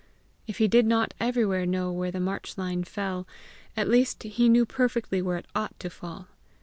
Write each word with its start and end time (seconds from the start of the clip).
If 0.47 0.57
he 0.57 0.67
did 0.67 0.87
not 0.87 1.13
everywhere 1.19 1.67
know 1.67 1.91
where 1.91 2.09
the 2.09 2.19
marchline 2.19 2.83
fell, 2.85 3.27
at 3.77 3.87
least 3.87 4.23
he 4.23 4.49
knew 4.49 4.65
perfectly 4.65 5.21
where 5.21 5.37
it 5.37 5.45
ought 5.55 5.79
to 5.79 5.91
fall. 5.91 6.27